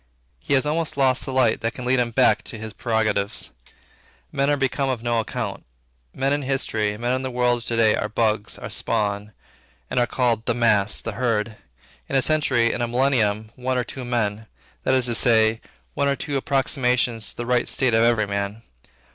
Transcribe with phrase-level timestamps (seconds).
[0.39, 3.51] He has almost lost the light, that can lead him back to his prerogatives.
[4.31, 5.63] Men are become of no account.
[6.11, 9.31] Men in history, men in the world of to day are bugs, are spawn,
[9.91, 11.55] and are called 'the mass' and 'the herd.'
[12.09, 14.47] In a century, in a millennium, one or two men;
[14.85, 15.61] that is to say,
[15.93, 18.63] one or two approximations to the right state of every man.